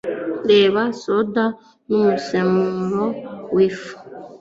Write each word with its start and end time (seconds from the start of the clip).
Reba 0.49 0.81
“Soda 1.01 1.43
n’Umusemburo 1.89 3.05
w’ifu,” 3.55 3.93